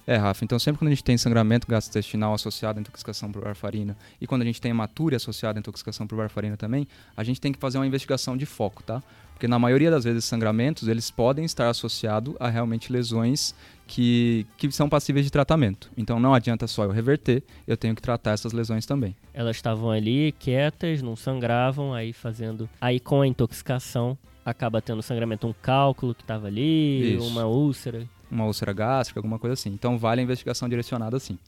É, 0.06 0.16
Rafa, 0.16 0.44
então 0.44 0.58
sempre 0.58 0.78
quando 0.78 0.88
a 0.88 0.94
gente 0.94 1.04
tem 1.04 1.16
sangramento 1.16 1.66
gastrointestinal 1.66 2.34
associado 2.34 2.78
à 2.78 2.80
intoxicação 2.80 3.30
por 3.30 3.42
varfarina 3.42 3.96
e 4.20 4.26
quando 4.26 4.42
a 4.42 4.44
gente 4.44 4.60
tem 4.60 4.70
hematúria 4.70 5.16
associada 5.16 5.58
à 5.58 5.60
intoxicação 5.60 6.06
por 6.06 6.16
varfarina 6.16 6.56
também, 6.56 6.86
a 7.16 7.22
gente 7.22 7.40
tem 7.40 7.52
que 7.52 7.58
fazer 7.58 7.78
uma 7.78 7.86
investigação 7.86 8.36
de 8.36 8.46
foco, 8.46 8.82
tá? 8.82 9.02
Porque 9.40 9.48
na 9.48 9.58
maioria 9.58 9.90
das 9.90 10.04
vezes 10.04 10.26
sangramentos, 10.26 10.86
eles 10.86 11.10
podem 11.10 11.46
estar 11.46 11.70
associados 11.70 12.34
a 12.38 12.50
realmente 12.50 12.92
lesões 12.92 13.54
que, 13.86 14.46
que 14.58 14.70
são 14.70 14.86
passíveis 14.86 15.24
de 15.24 15.32
tratamento. 15.32 15.90
Então 15.96 16.20
não 16.20 16.34
adianta 16.34 16.66
só 16.66 16.84
eu 16.84 16.90
reverter, 16.90 17.42
eu 17.66 17.74
tenho 17.74 17.94
que 17.94 18.02
tratar 18.02 18.32
essas 18.32 18.52
lesões 18.52 18.84
também. 18.84 19.16
Elas 19.32 19.56
estavam 19.56 19.90
ali 19.90 20.32
quietas, 20.38 21.00
não 21.00 21.16
sangravam, 21.16 21.94
aí 21.94 22.12
fazendo. 22.12 22.68
Aí 22.78 23.00
com 23.00 23.22
a 23.22 23.26
intoxicação 23.26 24.18
acaba 24.44 24.82
tendo 24.82 25.02
sangramento, 25.02 25.46
um 25.46 25.54
cálculo 25.54 26.14
que 26.14 26.22
estava 26.22 26.46
ali, 26.46 27.14
Isso. 27.14 27.26
uma 27.26 27.46
úlcera. 27.46 28.06
Uma 28.30 28.44
úlcera 28.46 28.72
gástrica, 28.72 29.18
alguma 29.18 29.38
coisa 29.38 29.54
assim. 29.54 29.70
Então 29.70 29.98
vale 29.98 30.20
a 30.20 30.24
investigação 30.24 30.68
direcionada 30.68 31.16
assim. 31.16 31.38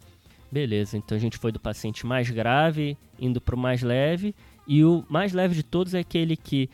Beleza, 0.51 0.97
então 0.99 1.17
a 1.17 1.21
gente 1.21 1.39
foi 1.39 1.51
do 1.51 1.59
paciente 1.61 2.05
mais 2.05 2.29
grave 2.29 2.97
indo 3.19 3.41
para 3.41 3.55
o 3.55 3.59
mais 3.59 3.83
leve. 3.83 4.35
E 4.67 4.85
o 4.85 5.05
mais 5.09 5.33
leve 5.33 5.55
de 5.55 5.63
todos 5.63 5.95
é 5.95 6.01
aquele 6.01 6.37
que 6.37 6.69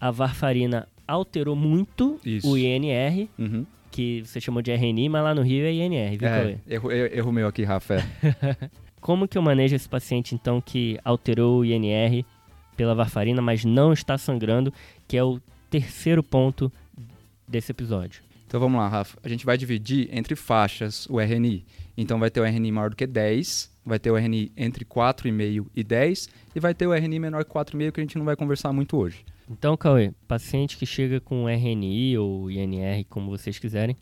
a 0.00 0.10
varfarina 0.10 0.86
alterou 1.06 1.56
muito 1.56 2.20
Isso. 2.24 2.48
o 2.50 2.58
INR, 2.58 3.28
Uhum. 3.38 3.64
que 3.90 4.22
você 4.24 4.40
chamou 4.40 4.60
de 4.62 4.70
RNI, 4.72 5.08
mas 5.08 5.22
lá 5.22 5.34
no 5.34 5.42
Rio 5.42 5.64
é 5.64 5.72
INR, 5.72 6.18
viu? 6.18 6.28
É, 6.28 6.58
erro, 6.68 6.92
erro 6.92 7.14
erro 7.14 7.32
meu 7.32 7.46
aqui, 7.48 7.62
Rafa. 7.64 7.94
é. 7.94 8.70
Como 9.00 9.28
que 9.28 9.36
eu 9.36 9.42
manejo 9.42 9.76
esse 9.76 9.88
paciente, 9.88 10.34
então, 10.34 10.60
que 10.62 10.98
alterou 11.04 11.60
o 11.60 11.64
INR 11.64 12.24
pela 12.76 12.94
varfarina, 12.94 13.42
mas 13.42 13.62
não 13.64 13.92
está 13.92 14.16
sangrando, 14.16 14.72
que 15.06 15.14
é 15.16 15.22
o 15.22 15.38
terceiro 15.70 16.22
ponto 16.22 16.72
desse 17.46 17.70
episódio? 17.70 18.22
Então 18.54 18.60
vamos 18.60 18.78
lá, 18.78 18.86
Rafa. 18.86 19.18
A 19.20 19.28
gente 19.28 19.44
vai 19.44 19.58
dividir 19.58 20.08
entre 20.12 20.36
faixas 20.36 21.08
o 21.10 21.18
RNI. 21.18 21.66
Então 21.96 22.20
vai 22.20 22.30
ter 22.30 22.38
o 22.40 22.44
RNI 22.44 22.70
maior 22.70 22.90
do 22.90 22.94
que 22.94 23.04
10, 23.04 23.68
vai 23.84 23.98
ter 23.98 24.12
o 24.12 24.16
RNI 24.16 24.52
entre 24.56 24.84
4,5 24.84 25.66
e 25.74 25.82
10 25.82 26.28
e 26.54 26.60
vai 26.60 26.72
ter 26.72 26.86
o 26.86 26.94
RNI 26.94 27.18
menor 27.18 27.44
que 27.44 27.50
4,5 27.50 27.90
que 27.90 28.00
a 28.00 28.04
gente 28.04 28.16
não 28.16 28.24
vai 28.24 28.36
conversar 28.36 28.72
muito 28.72 28.96
hoje. 28.96 29.24
Então, 29.50 29.76
Cauê, 29.76 30.12
paciente 30.28 30.76
que 30.76 30.86
chega 30.86 31.20
com 31.20 31.48
RNI 31.48 32.16
ou 32.16 32.48
INR, 32.48 33.04
como 33.10 33.28
vocês 33.28 33.58
quiserem, 33.58 33.96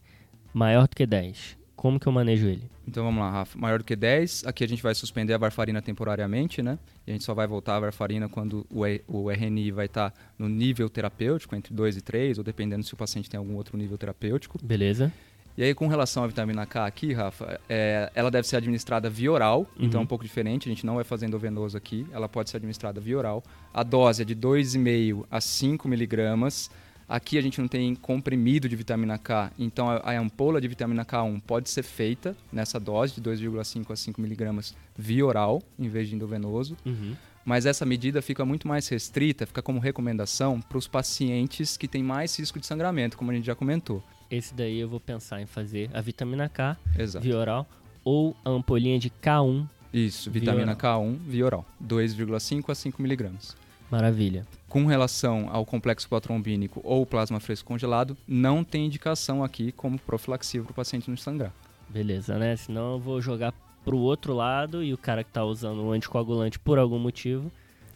maior 0.52 0.86
do 0.86 0.96
que 0.96 1.06
10, 1.06 1.56
como 1.76 1.98
que 1.98 2.06
eu 2.06 2.12
manejo 2.12 2.46
ele? 2.46 2.70
Então 2.86 3.04
vamos 3.04 3.20
lá, 3.20 3.30
Rafa. 3.30 3.58
Maior 3.58 3.78
do 3.78 3.84
que 3.84 3.94
10, 3.96 4.44
aqui 4.46 4.64
a 4.64 4.68
gente 4.68 4.82
vai 4.82 4.94
suspender 4.94 5.32
a 5.34 5.38
varfarina 5.38 5.80
temporariamente, 5.80 6.62
né? 6.62 6.78
E 7.06 7.10
a 7.10 7.14
gente 7.14 7.24
só 7.24 7.32
vai 7.34 7.46
voltar 7.46 7.76
a 7.76 7.80
varfarina 7.80 8.28
quando 8.28 8.66
o, 8.70 8.86
E- 8.86 9.02
o 9.08 9.30
RNI 9.30 9.70
vai 9.70 9.86
estar 9.86 10.12
no 10.38 10.48
nível 10.48 10.88
terapêutico, 10.90 11.54
entre 11.56 11.72
2 11.72 11.96
e 11.96 12.00
3, 12.02 12.38
ou 12.38 12.44
dependendo 12.44 12.84
se 12.84 12.92
o 12.94 12.96
paciente 12.96 13.30
tem 13.30 13.38
algum 13.38 13.54
outro 13.54 13.76
nível 13.76 13.96
terapêutico. 13.96 14.58
Beleza? 14.62 15.12
E 15.56 15.62
aí, 15.62 15.74
com 15.74 15.86
relação 15.86 16.24
à 16.24 16.26
vitamina 16.26 16.64
K 16.64 16.86
aqui, 16.86 17.12
Rafa, 17.12 17.60
é, 17.68 18.10
ela 18.14 18.30
deve 18.30 18.48
ser 18.48 18.56
administrada 18.56 19.10
via 19.10 19.30
oral, 19.30 19.66
então 19.78 19.98
é 19.98 20.00
Uhum. 20.00 20.04
um 20.04 20.06
pouco 20.06 20.24
diferente, 20.24 20.66
a 20.68 20.72
gente 20.72 20.86
não 20.86 20.94
vai 20.94 21.04
fazer 21.04 21.26
endovenoso 21.26 21.76
aqui, 21.76 22.06
ela 22.10 22.26
pode 22.28 22.48
ser 22.48 22.56
administrada 22.56 23.00
via 23.00 23.18
oral. 23.18 23.44
A 23.72 23.82
dose 23.82 24.22
é 24.22 24.24
de 24.24 24.34
2,5 24.34 25.26
a 25.30 25.40
5 25.42 25.86
miligramas. 25.88 26.70
Aqui 27.12 27.36
a 27.36 27.42
gente 27.42 27.60
não 27.60 27.68
tem 27.68 27.94
comprimido 27.94 28.66
de 28.66 28.74
vitamina 28.74 29.18
K, 29.18 29.52
então 29.58 29.90
a, 29.90 30.18
ampola 30.18 30.58
de 30.58 30.66
vitamina 30.66 31.04
K1 31.04 31.42
pode 31.42 31.68
ser 31.68 31.82
feita 31.82 32.34
nessa 32.50 32.80
dose 32.80 33.20
de 33.20 33.20
2,5 33.20 33.90
a 33.90 33.94
5 33.94 34.18
miligramas 34.18 34.74
via 34.96 35.26
oral, 35.26 35.62
em 35.78 35.90
vez 35.90 36.08
de 36.08 36.14
endovenoso. 36.14 36.74
Uhum. 36.86 37.14
Mas 37.44 37.66
essa 37.66 37.84
medida 37.84 38.22
fica 38.22 38.46
muito 38.46 38.66
mais 38.66 38.88
restrita, 38.88 39.44
fica 39.44 39.60
como 39.60 39.78
recomendação 39.78 40.58
para 40.58 40.78
os 40.78 40.88
pacientes 40.88 41.76
que 41.76 41.86
têm 41.86 42.02
mais 42.02 42.34
risco 42.38 42.58
de 42.58 42.66
sangramento, 42.66 43.18
como 43.18 43.30
a 43.30 43.34
gente 43.34 43.44
já 43.44 43.54
comentou. 43.54 44.02
Esse 44.30 44.54
daí 44.54 44.80
eu 44.80 44.88
vou 44.88 44.98
pensar 44.98 45.42
em 45.42 45.46
fazer 45.46 45.90
a 45.92 46.00
vitamina 46.00 46.48
K 46.48 46.78
Exato. 46.98 47.22
via 47.22 47.36
oral 47.36 47.68
ou 48.02 48.34
a 48.42 48.48
ampolinha 48.48 48.98
de 48.98 49.10
K1. 49.10 49.68
Isso, 49.92 50.30
Via 50.30 50.40
vitamina 50.40 50.74
K1 50.74 51.18
via 51.26 51.44
oral, 51.44 51.66
2,5 51.86 52.70
a 52.70 52.74
5 52.74 53.02
miligramas. 53.02 53.54
Maravilha. 53.92 54.46
Com 54.70 54.86
relação 54.86 55.50
ao 55.52 55.66
complexo 55.66 56.08
protrombínico 56.08 56.80
ou 56.82 57.04
plasma 57.04 57.38
fresco 57.38 57.68
congelado, 57.68 58.16
não 58.26 58.64
tem 58.64 58.86
indicação 58.86 59.44
aqui 59.44 59.70
como 59.70 59.98
profilaxia 59.98 60.62
para 60.62 60.70
o 60.70 60.74
paciente 60.74 61.10
não 61.10 61.16
sangrar. 61.18 61.52
Beleza, 61.90 62.38
né? 62.38 62.56
Senão 62.56 62.92
eu 62.92 62.98
vou 62.98 63.20
jogar 63.20 63.52
pro 63.84 63.98
outro 63.98 64.32
lado 64.32 64.82
e 64.82 64.94
o 64.94 64.96
cara 64.96 65.22
que 65.22 65.30
tá 65.30 65.44
usando 65.44 65.82
o 65.82 65.92
anticoagulante 65.92 66.58
por 66.58 66.78
algum 66.78 66.98
motivo 66.98 67.52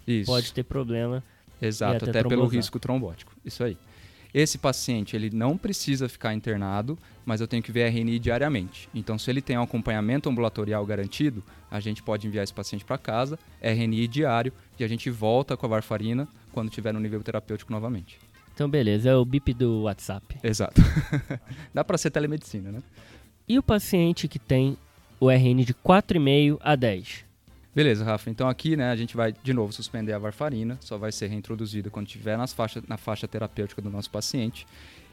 Isso. 0.07 0.31
pode 0.31 0.53
ter 0.53 0.65
problema. 0.65 1.25
Exato, 1.63 2.05
até 2.05 2.19
até, 2.19 2.29
pelo 2.29 2.47
risco 2.47 2.79
trombótico. 2.79 3.33
Isso 3.43 3.65
aí. 3.65 3.79
Esse 4.33 4.59
paciente, 4.59 5.17
ele 5.17 5.31
não 5.31 5.57
precisa 5.57 6.09
ficar 6.09 6.35
internado, 6.35 6.99
mas 7.25 7.41
eu 7.41 7.49
tenho 7.49 7.63
que 7.63 7.73
ver 7.73 7.91
RNI 7.91 8.19
diariamente. 8.19 8.89
Então, 8.95 9.19
se 9.19 9.31
ele 9.31 9.41
tem 9.41 9.59
um 9.59 9.63
acompanhamento 9.63 10.29
ambulatorial 10.29 10.85
garantido, 10.87 11.43
a 11.71 11.81
gente 11.81 12.03
pode 12.03 12.27
enviar 12.27 12.45
esse 12.45 12.55
paciente 12.55 12.85
para 12.85 12.99
casa, 12.99 13.39
RNI 13.61 14.07
diário, 14.09 14.53
e 14.79 14.85
a 14.85 14.89
gente 14.89 15.11
volta 15.11 15.57
com 15.57 15.67
a 15.67 15.69
varfarina 15.69 16.29
quando 16.53 16.71
tiver 16.71 16.93
no 16.93 17.01
nível 17.01 17.23
terapêutico 17.23 17.73
novamente. 17.73 18.19
Então, 18.55 18.69
beleza, 18.71 19.11
é 19.11 19.15
o 19.15 19.25
BIP 19.25 19.53
do 19.53 19.83
WhatsApp. 19.83 20.39
Exato. 20.43 20.81
Dá 21.75 21.85
para 21.85 21.99
ser 21.99 22.11
telemedicina, 22.11 22.73
né? 22.73 22.83
E 23.47 23.59
o 23.59 23.63
paciente 23.63 24.27
que 24.27 24.39
tem 24.39 24.79
o 25.21 25.31
RN 25.31 25.63
de 25.65 25.75
4,5 25.75 26.59
a 26.61 26.75
10? 26.75 27.26
Beleza, 27.77 28.07
Rafa. 28.07 28.31
Então 28.31 28.49
aqui, 28.49 28.75
né, 28.75 28.89
a 28.91 28.97
gente 28.97 29.15
vai 29.15 29.35
de 29.43 29.53
novo 29.53 29.71
suspender 29.71 30.15
a 30.15 30.19
varfarina, 30.19 30.79
só 30.81 30.97
vai 30.97 31.13
ser 31.13 31.27
reintroduzida 31.27 31.91
quando 31.91 32.07
estiver 32.07 32.39
nas 32.39 32.55
faixa, 32.55 32.83
na 32.89 32.97
faixa 32.97 33.29
terapêutica 33.29 33.83
do 33.83 33.91
nosso 33.91 34.11
paciente. 34.11 34.67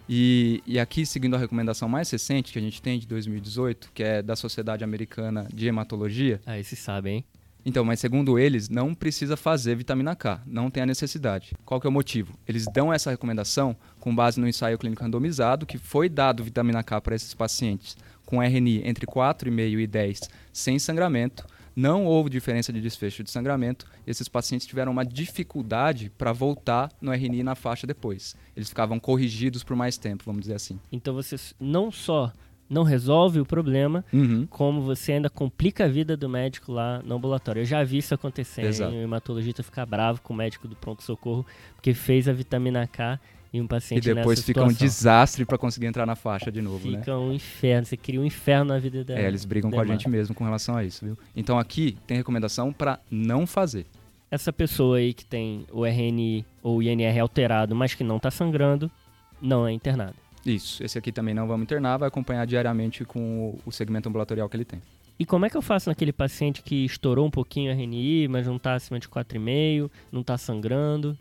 E, 0.07 0.63
e 0.65 0.79
aqui, 0.79 1.05
seguindo 1.05 1.35
a 1.35 1.37
recomendação 1.37 1.89
mais 1.89 2.09
recente 2.09 2.53
que 2.53 2.59
a 2.59 2.61
gente 2.61 2.81
tem 2.81 2.97
de 2.99 3.05
2018, 3.05 3.91
que 3.93 4.01
é 4.01 4.21
da 4.21 4.37
Sociedade 4.37 4.81
Americana 4.81 5.45
de 5.53 5.67
Hematologia, 5.67 6.39
Aí 6.45 6.63
vocês 6.63 6.79
sabem, 6.79 7.17
hein? 7.17 7.25
então, 7.65 7.83
mas 7.83 7.99
segundo 7.99 8.39
eles, 8.39 8.69
não 8.69 8.95
precisa 8.95 9.35
fazer 9.35 9.75
vitamina 9.75 10.15
K, 10.15 10.41
não 10.45 10.71
tem 10.71 10.83
a 10.83 10.85
necessidade. 10.85 11.51
Qual 11.65 11.81
que 11.81 11.87
é 11.87 11.89
o 11.89 11.93
motivo? 11.93 12.33
Eles 12.47 12.65
dão 12.73 12.93
essa 12.93 13.11
recomendação 13.11 13.75
com 13.99 14.15
base 14.15 14.39
no 14.39 14.47
ensaio 14.47 14.77
clínico 14.77 15.03
randomizado 15.03 15.65
que 15.65 15.77
foi 15.77 16.07
dado 16.07 16.41
vitamina 16.41 16.81
K 16.81 17.01
para 17.01 17.13
esses 17.13 17.33
pacientes 17.33 17.97
com 18.25 18.41
RNI 18.41 18.87
entre 18.87 19.05
4,5 19.05 19.79
e 19.79 19.85
10 19.85 20.19
sem 20.53 20.79
sangramento. 20.79 21.45
Não 21.75 22.05
houve 22.05 22.29
diferença 22.29 22.71
de 22.71 22.79
desfecho 22.79 23.23
de 23.23 23.31
sangramento. 23.31 23.85
Esses 24.05 24.27
pacientes 24.27 24.67
tiveram 24.67 24.91
uma 24.91 25.03
dificuldade 25.05 26.11
para 26.17 26.31
voltar 26.31 26.89
no 27.01 27.11
RNI 27.13 27.43
na 27.43 27.55
faixa 27.55 27.87
depois. 27.87 28.35
Eles 28.55 28.69
ficavam 28.69 28.99
corrigidos 28.99 29.63
por 29.63 29.75
mais 29.75 29.97
tempo, 29.97 30.23
vamos 30.25 30.41
dizer 30.41 30.55
assim. 30.55 30.79
Então 30.91 31.13
você 31.13 31.35
não 31.59 31.91
só 31.91 32.31
não 32.69 32.83
resolve 32.83 33.39
o 33.39 33.45
problema, 33.45 34.03
Uhum. 34.11 34.47
como 34.49 34.81
você 34.81 35.11
ainda 35.13 35.29
complica 35.29 35.85
a 35.85 35.87
vida 35.87 36.17
do 36.17 36.27
médico 36.29 36.71
lá 36.71 37.01
no 37.03 37.15
ambulatório. 37.15 37.59
Eu 37.61 37.65
já 37.65 37.83
vi 37.83 37.97
isso 37.99 38.13
acontecer. 38.15 38.63
Exato. 38.63 38.91
O 38.95 38.97
hematologista 38.97 39.61
ficar 39.61 39.85
bravo 39.85 40.21
com 40.21 40.33
o 40.33 40.37
médico 40.37 40.67
do 40.67 40.75
pronto-socorro 40.75 41.45
porque 41.75 41.93
fez 41.93 42.27
a 42.27 42.33
vitamina 42.33 42.87
K 42.87 43.19
e 43.53 43.61
um 43.61 43.65
E 43.65 43.67
paciente 43.67 44.03
depois 44.03 44.39
nessa 44.39 44.41
fica 44.47 44.63
um 44.63 44.69
situação. 44.69 44.87
desastre 44.87 45.45
para 45.45 45.57
conseguir 45.57 45.85
entrar 45.85 46.05
na 46.07 46.15
faixa 46.15 46.51
de 46.51 46.61
novo, 46.61 46.89
né? 46.89 46.97
Fica 46.99 47.15
um 47.17 47.31
inferno. 47.31 47.85
Você 47.85 47.95
cria 47.95 48.19
um 48.19 48.25
inferno 48.25 48.65
na 48.73 48.79
vida 48.79 49.03
dela. 49.03 49.19
É, 49.19 49.27
eles 49.27 49.45
brigam 49.45 49.69
com 49.69 49.79
a 49.79 49.85
gente 49.85 50.09
mesmo 50.09 50.33
com 50.33 50.43
relação 50.43 50.75
a 50.75 50.83
isso, 50.83 51.05
viu? 51.05 51.17
Então 51.35 51.59
aqui 51.59 51.95
tem 52.07 52.17
recomendação 52.17 52.73
para 52.73 52.99
não 53.11 53.45
fazer. 53.45 53.85
Essa 54.31 54.51
pessoa 54.51 54.97
aí 54.97 55.13
que 55.13 55.23
tem 55.23 55.65
o 55.71 55.85
RNI 55.85 56.43
ou 56.63 56.77
o 56.77 56.83
INR 56.83 57.19
alterado, 57.21 57.75
mas 57.75 57.93
que 57.93 58.03
não 58.03 58.17
está 58.17 58.31
sangrando, 58.31 58.89
não 59.39 59.67
é 59.67 59.71
internada. 59.71 60.15
Isso, 60.43 60.83
esse 60.83 60.97
aqui 60.97 61.11
também 61.11 61.33
não 61.35 61.47
vamos 61.47 61.63
internar, 61.63 61.97
vai 61.97 62.07
acompanhar 62.07 62.45
diariamente 62.47 63.05
com 63.05 63.57
o- 63.65 63.71
segmento 63.71 64.09
ambulatorial 64.09 64.49
que 64.49 64.57
ele 64.57 64.65
tem. 64.65 64.81
E 65.19 65.25
como 65.25 65.45
é 65.45 65.49
que 65.49 65.55
eu 65.55 65.61
faço 65.61 65.87
naquele 65.89 66.11
paciente 66.11 66.63
que 66.63 66.83
estourou 66.83 67.27
um 67.27 67.29
pouquinho 67.29 67.71
o 67.71 67.73
RNI, 67.75 68.27
mas 68.27 68.47
não 68.47 68.55
está 68.57 68.73
acima 68.73 68.99
de 68.99 69.07
4,5, 69.07 69.89
não 70.11 70.21
está 70.21 70.37
sangrando? 70.37 71.15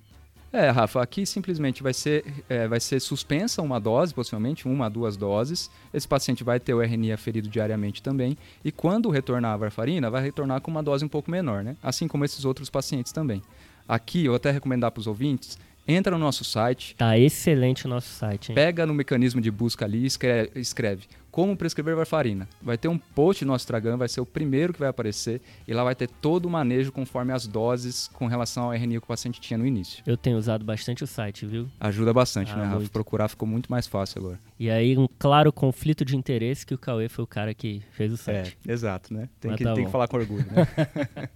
É, 0.52 0.68
Rafa, 0.68 1.00
aqui 1.00 1.24
simplesmente 1.24 1.82
vai 1.82 1.94
ser, 1.94 2.44
é, 2.46 2.68
vai 2.68 2.78
ser 2.78 3.00
suspensa 3.00 3.62
uma 3.62 3.80
dose, 3.80 4.12
possivelmente 4.12 4.68
uma, 4.68 4.90
duas 4.90 5.16
doses. 5.16 5.70
Esse 5.94 6.06
paciente 6.06 6.44
vai 6.44 6.60
ter 6.60 6.74
o 6.74 6.82
RNI 6.82 7.10
aferido 7.10 7.48
diariamente 7.48 8.02
também. 8.02 8.36
E 8.62 8.70
quando 8.70 9.08
retornar 9.08 9.54
a 9.54 9.56
varfarina, 9.56 10.10
vai 10.10 10.22
retornar 10.22 10.60
com 10.60 10.70
uma 10.70 10.82
dose 10.82 11.06
um 11.06 11.08
pouco 11.08 11.30
menor, 11.30 11.64
né? 11.64 11.74
Assim 11.82 12.06
como 12.06 12.22
esses 12.22 12.44
outros 12.44 12.68
pacientes 12.68 13.12
também. 13.12 13.40
Aqui, 13.88 14.26
eu 14.26 14.34
até 14.34 14.50
recomendar 14.50 14.90
para 14.90 15.00
os 15.00 15.06
ouvintes, 15.06 15.58
entra 15.86 16.12
no 16.16 16.18
nosso 16.24 16.44
site, 16.44 16.94
Tá 16.96 17.18
excelente 17.18 17.86
o 17.86 17.88
nosso 17.88 18.08
site, 18.08 18.50
hein? 18.50 18.54
pega 18.54 18.86
no 18.86 18.94
mecanismo 18.94 19.40
de 19.40 19.50
busca 19.50 19.84
ali 19.84 19.98
e 20.02 20.06
escreve, 20.06 20.50
escreve 20.60 21.06
como 21.30 21.56
prescrever 21.56 21.96
varfarina. 21.96 22.46
Vai 22.60 22.76
ter 22.76 22.88
um 22.88 22.98
post 22.98 23.42
no 23.44 23.52
nosso 23.52 23.64
Instagram, 23.64 23.96
vai 23.96 24.06
ser 24.08 24.20
o 24.20 24.26
primeiro 24.26 24.72
que 24.74 24.78
vai 24.78 24.90
aparecer 24.90 25.40
e 25.66 25.72
lá 25.72 25.82
vai 25.82 25.94
ter 25.94 26.06
todo 26.06 26.44
o 26.44 26.50
manejo 26.50 26.92
conforme 26.92 27.32
as 27.32 27.46
doses 27.46 28.08
com 28.12 28.26
relação 28.26 28.64
ao 28.64 28.74
RNI 28.74 28.98
que 28.98 29.04
o 29.04 29.06
paciente 29.06 29.40
tinha 29.40 29.56
no 29.56 29.66
início. 29.66 30.02
Eu 30.06 30.16
tenho 30.16 30.36
usado 30.36 30.62
bastante 30.62 31.02
o 31.02 31.06
site, 31.06 31.46
viu? 31.46 31.68
Ajuda 31.80 32.12
bastante, 32.12 32.52
Ah, 32.52 32.56
né, 32.56 32.64
Rafa? 32.66 32.86
Procurar 32.90 33.28
ficou 33.28 33.48
muito 33.48 33.70
mais 33.70 33.86
fácil 33.86 34.20
agora. 34.20 34.38
E 34.60 34.68
aí, 34.70 34.96
um 34.98 35.08
claro 35.18 35.50
conflito 35.50 36.04
de 36.04 36.14
interesse 36.16 36.66
que 36.66 36.74
o 36.74 36.78
Cauê 36.78 37.08
foi 37.08 37.24
o 37.24 37.26
cara 37.26 37.54
que 37.54 37.82
fez 37.92 38.12
o 38.12 38.16
site. 38.18 38.58
exato, 38.68 39.14
né? 39.14 39.26
Tem, 39.40 39.50
Mas 39.50 39.58
que, 39.58 39.64
tá 39.64 39.72
tem 39.72 39.84
bom. 39.84 39.86
que 39.88 39.92
falar 39.92 40.06
com 40.08 40.18
orgulho, 40.18 40.44
né? 40.52 41.28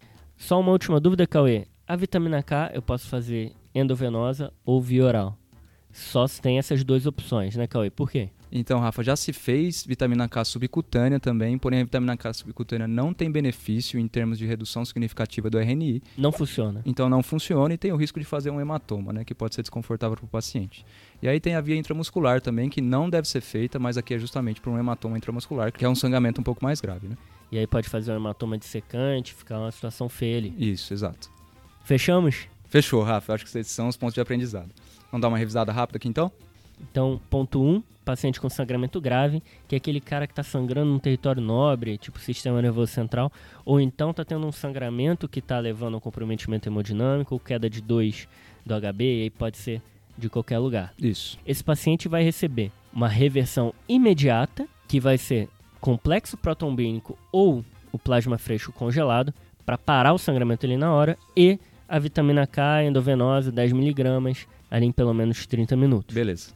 Só 0.38 0.58
uma 0.60 0.72
última 0.72 0.98
dúvida, 0.98 1.26
Cauê. 1.26 1.66
A 1.86 1.94
vitamina 1.96 2.42
K 2.42 2.70
eu 2.74 2.82
posso 2.82 3.06
fazer 3.08 3.52
endovenosa 3.74 4.52
ou 4.64 4.80
via 4.80 5.04
oral? 5.04 5.38
Só 5.92 6.26
se 6.26 6.42
tem 6.42 6.58
essas 6.58 6.84
duas 6.84 7.06
opções, 7.06 7.56
né, 7.56 7.66
Cauê? 7.66 7.90
Por 7.90 8.10
quê? 8.10 8.28
então, 8.52 8.78
Rafa, 8.80 9.02
já 9.02 9.16
se 9.16 9.32
fez 9.32 9.84
vitamina 9.84 10.28
K 10.28 10.44
subcutânea 10.44 11.18
também, 11.20 11.56
porém 11.58 11.80
a 11.80 11.84
vitamina 11.84 12.16
K 12.16 12.32
subcutânea 12.32 12.86
não 12.88 13.12
tem 13.14 13.30
benefício 13.30 13.98
em 13.98 14.06
termos 14.08 14.38
de 14.38 14.46
redução 14.46 14.84
significativa 14.84 15.48
do 15.50 15.58
RNI, 15.58 16.02
Não 16.18 16.30
funciona. 16.32 16.80
então 16.86 17.08
não 17.08 17.22
funciona 17.22 17.74
e 17.74 17.78
tem 17.78 17.92
o 17.92 17.96
risco 17.96 18.18
de 18.20 18.24
fazer 18.26 18.50
um 18.50 18.60
hematoma, 18.60 19.12
né, 19.12 19.24
que 19.24 19.34
pode 19.34 19.54
ser 19.54 19.62
desconfortável 19.62 20.16
para 20.16 20.24
o 20.24 20.28
paciente. 20.28 20.84
E 21.22 21.28
aí 21.28 21.40
tem 21.40 21.54
a 21.54 21.60
via 21.60 21.76
intramuscular 21.76 22.40
também, 22.40 22.68
que 22.68 22.80
não 22.80 23.08
deve 23.10 23.26
ser 23.28 23.40
feita, 23.40 23.78
mas 23.78 23.96
aqui 23.96 24.14
é 24.14 24.18
justamente 24.18 24.60
para 24.60 24.70
um 24.70 24.78
hematoma 24.78 25.16
intramuscular, 25.16 25.72
que 25.72 25.84
é 25.84 25.88
um 25.88 25.94
sangramento 25.94 26.40
um 26.40 26.44
pouco 26.44 26.62
mais 26.64 26.80
grave, 26.80 27.08
né? 27.08 27.16
E 27.50 27.58
aí 27.58 27.66
pode 27.66 27.88
fazer 27.88 28.12
um 28.12 28.16
hematoma 28.16 28.58
dissecante, 28.58 29.32
ficar 29.34 29.58
uma 29.58 29.70
situação 29.72 30.08
feia 30.08 30.38
ali. 30.38 30.54
Isso, 30.58 30.92
exato. 30.92 31.30
Fechamos? 31.86 32.48
Fechou, 32.68 33.00
Rafa. 33.04 33.32
Acho 33.32 33.44
que 33.44 33.58
esses 33.58 33.72
são 33.72 33.86
os 33.86 33.96
pontos 33.96 34.14
de 34.14 34.20
aprendizado. 34.20 34.70
Vamos 35.08 35.22
dar 35.22 35.28
uma 35.28 35.38
revisada 35.38 35.70
rápida 35.70 35.98
aqui 35.98 36.08
então? 36.08 36.32
Então, 36.80 37.20
ponto 37.30 37.62
1, 37.62 37.74
um, 37.76 37.82
paciente 38.04 38.40
com 38.40 38.50
sangramento 38.50 39.00
grave, 39.00 39.40
que 39.68 39.76
é 39.76 39.78
aquele 39.78 40.00
cara 40.00 40.26
que 40.26 40.32
está 40.32 40.42
sangrando 40.42 40.90
num 40.90 40.98
território 40.98 41.40
nobre, 41.40 41.96
tipo 41.96 42.18
sistema 42.18 42.60
nervoso 42.60 42.90
central, 42.90 43.30
ou 43.64 43.80
então 43.80 44.10
está 44.10 44.24
tendo 44.24 44.44
um 44.44 44.50
sangramento 44.50 45.28
que 45.28 45.38
está 45.38 45.60
levando 45.60 45.94
a 45.94 45.96
um 45.98 46.00
comprometimento 46.00 46.68
hemodinâmico, 46.68 47.34
ou 47.34 47.40
queda 47.40 47.70
de 47.70 47.80
2 47.80 48.26
do 48.66 48.74
HB, 48.74 49.04
e 49.04 49.22
aí 49.22 49.30
pode 49.30 49.56
ser 49.56 49.80
de 50.18 50.28
qualquer 50.28 50.58
lugar. 50.58 50.92
Isso. 51.00 51.38
Esse 51.46 51.62
paciente 51.62 52.08
vai 52.08 52.24
receber 52.24 52.72
uma 52.92 53.08
reversão 53.08 53.72
imediata, 53.88 54.66
que 54.88 54.98
vai 54.98 55.16
ser 55.16 55.48
complexo 55.80 56.36
protombínico 56.36 57.16
ou 57.30 57.64
o 57.92 57.98
plasma 57.98 58.38
fresco 58.38 58.72
congelado, 58.72 59.32
para 59.64 59.78
parar 59.78 60.12
o 60.12 60.18
sangramento 60.18 60.66
ali 60.66 60.76
na 60.76 60.92
hora, 60.92 61.16
e 61.36 61.60
a 61.88 61.98
vitamina 61.98 62.46
K 62.46 62.84
endovenosa, 62.84 63.52
10mg, 63.52 64.46
ali 64.70 64.86
em 64.86 64.92
pelo 64.92 65.14
menos 65.14 65.46
30 65.46 65.76
minutos. 65.76 66.14
Beleza. 66.14 66.50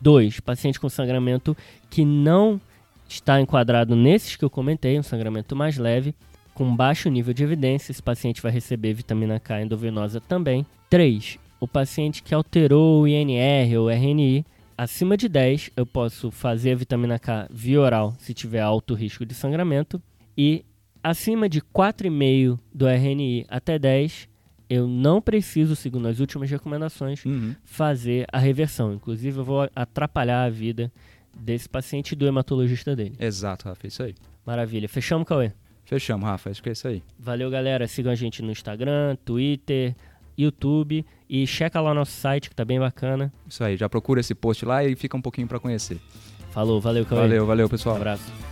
2. 0.00 0.40
Paciente 0.40 0.80
com 0.80 0.88
sangramento 0.88 1.56
que 1.88 2.04
não 2.04 2.60
está 3.08 3.40
enquadrado 3.40 3.94
nesses 3.94 4.36
que 4.36 4.44
eu 4.44 4.50
comentei, 4.50 4.98
um 4.98 5.02
sangramento 5.02 5.54
mais 5.54 5.78
leve, 5.78 6.14
com 6.54 6.74
baixo 6.74 7.08
nível 7.08 7.32
de 7.32 7.44
evidência. 7.44 7.92
Esse 7.92 8.02
paciente 8.02 8.42
vai 8.42 8.50
receber 8.50 8.94
vitamina 8.94 9.38
K 9.38 9.62
endovenosa 9.62 10.20
também. 10.20 10.66
3. 10.90 11.38
O 11.60 11.68
paciente 11.68 12.22
que 12.22 12.34
alterou 12.34 13.02
o 13.02 13.08
INR 13.08 13.78
ou 13.78 13.90
RNI. 13.90 14.44
Acima 14.76 15.16
de 15.16 15.28
10, 15.28 15.70
eu 15.76 15.86
posso 15.86 16.30
fazer 16.30 16.72
a 16.72 16.76
vitamina 16.76 17.18
K 17.18 17.46
via 17.50 17.80
oral 17.80 18.14
se 18.18 18.34
tiver 18.34 18.60
alto 18.60 18.94
risco 18.94 19.24
de 19.24 19.34
sangramento. 19.34 20.02
E 20.36 20.64
acima 21.02 21.48
de 21.48 21.60
4,5 21.60 22.58
do 22.74 22.88
RNI 22.88 23.46
até 23.48 23.78
10, 23.78 24.28
eu 24.72 24.86
não 24.86 25.20
preciso, 25.20 25.74
segundo 25.76 26.08
as 26.08 26.20
últimas 26.20 26.50
recomendações, 26.50 27.24
Uhum. 27.24 27.54
fazer 27.64 28.26
a 28.32 28.38
reversão. 28.38 28.92
Inclusive, 28.94 29.38
eu 29.38 29.44
vou 29.44 29.68
atrapalhar 29.74 30.44
a 30.44 30.50
vida 30.50 30.90
desse 31.34 31.68
paciente 31.68 32.12
e 32.12 32.16
do 32.16 32.26
hematologista 32.26 32.94
dele. 32.94 33.14
Exato, 33.18 33.68
Rafa. 33.68 33.86
é 33.86 33.88
Isso 33.88 34.02
aí. 34.02 34.14
Maravilha. 34.46 34.88
Fechamos, 34.88 35.26
Cauê? 35.26 35.52
Fechamos, 35.84 36.24
Rafa. 36.26 36.50
Acho 36.50 36.62
que 36.62 36.68
é 36.68 36.72
isso 36.72 36.86
aí. 36.88 37.02
Valeu, 37.18 37.50
galera. 37.50 37.86
Sigam 37.86 38.12
a 38.12 38.14
gente 38.14 38.42
no 38.42 38.50
Instagram, 38.52 39.16
Twitter, 39.24 39.94
YouTube 40.38 41.04
e 41.28 41.46
checa 41.46 41.80
lá 41.80 41.90
o 41.90 41.94
nosso 41.94 42.12
site 42.12 42.48
que 42.48 42.54
tá 42.56 42.64
bem 42.64 42.78
bacana. 42.80 43.32
Isso 43.48 43.62
aí. 43.62 43.76
Já 43.76 43.88
procura 43.88 44.20
esse 44.20 44.34
post 44.34 44.64
lá 44.64 44.84
e 44.84 44.94
fica 44.96 45.16
um 45.16 45.22
pouquinho 45.22 45.46
para 45.46 45.58
conhecer. 45.60 45.98
Falou, 46.50 46.80
valeu, 46.80 47.04
Cauê. 47.06 47.20
Valeu, 47.22 47.46
valeu, 47.46 47.66
Um 47.66 47.70
pessoal. 47.70 47.96
abraço. 47.96 48.51